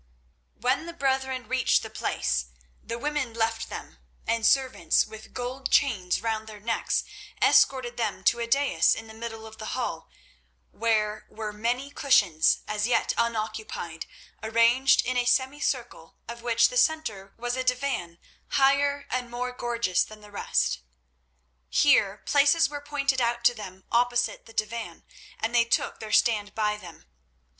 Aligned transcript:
When 0.59 0.87
the 0.87 0.93
brethren 0.93 1.47
reached 1.47 1.83
the 1.83 1.89
place 1.91 2.47
the 2.83 2.97
women 2.97 3.35
left 3.35 3.69
them, 3.69 3.99
and 4.25 4.47
servants 4.47 5.05
with 5.05 5.31
gold 5.31 5.69
chains 5.71 6.23
round 6.23 6.47
their 6.47 6.59
necks 6.59 7.03
escorted 7.39 7.97
them 7.97 8.23
to 8.23 8.39
a 8.39 8.47
dais 8.47 8.95
in 8.95 9.05
the 9.05 9.13
middle 9.13 9.45
of 9.45 9.59
the 9.59 9.77
hall 9.77 10.09
where 10.71 11.27
were 11.29 11.53
many 11.53 11.91
cushions, 11.91 12.61
as 12.67 12.87
yet 12.87 13.13
unoccupied, 13.15 14.07
arranged 14.41 15.05
in 15.05 15.17
a 15.17 15.25
semicircle, 15.25 16.15
of 16.27 16.41
which 16.41 16.69
the 16.69 16.77
centre 16.77 17.35
was 17.37 17.55
a 17.55 17.63
divan 17.63 18.17
higher 18.47 19.05
and 19.11 19.29
more 19.29 19.51
gorgeous 19.51 20.03
than 20.03 20.21
the 20.21 20.31
rest. 20.31 20.79
Here 21.69 22.23
places 22.25 22.67
were 22.69 22.81
pointed 22.81 23.21
out 23.21 23.43
to 23.43 23.53
them 23.53 23.83
opposite 23.91 24.47
the 24.47 24.51
divan, 24.53 25.03
and 25.39 25.53
they 25.53 25.63
took 25.65 25.99
their 25.99 26.11
stand 26.11 26.55
by 26.55 26.75
them. 26.77 27.05